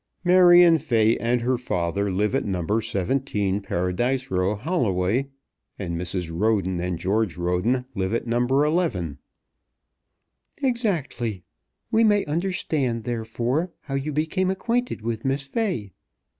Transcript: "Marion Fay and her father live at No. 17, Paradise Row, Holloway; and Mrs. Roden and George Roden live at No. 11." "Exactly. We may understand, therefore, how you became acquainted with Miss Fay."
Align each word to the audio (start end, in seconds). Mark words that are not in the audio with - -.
"Marion 0.23 0.79
Fay 0.79 1.15
and 1.17 1.41
her 1.41 1.59
father 1.59 2.09
live 2.11 2.33
at 2.33 2.43
No. 2.43 2.65
17, 2.79 3.61
Paradise 3.61 4.31
Row, 4.31 4.55
Holloway; 4.55 5.27
and 5.77 5.95
Mrs. 5.95 6.31
Roden 6.33 6.79
and 6.79 6.97
George 6.97 7.37
Roden 7.37 7.85
live 7.93 8.11
at 8.15 8.25
No. 8.25 8.39
11." 8.39 9.19
"Exactly. 10.57 11.43
We 11.91 12.03
may 12.03 12.25
understand, 12.25 13.03
therefore, 13.03 13.73
how 13.81 13.93
you 13.93 14.11
became 14.11 14.49
acquainted 14.49 15.03
with 15.03 15.23
Miss 15.23 15.43
Fay." 15.43 15.91